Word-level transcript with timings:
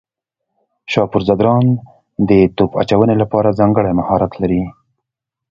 شاپور 0.91 1.21
ځدراڼ 1.27 1.65
د 2.29 2.31
توپ 2.57 2.71
اچونې 2.81 3.15
لپاره 3.21 3.57
ځانګړی 3.59 3.91
مهارت 3.99 4.31
لري. 4.41 4.63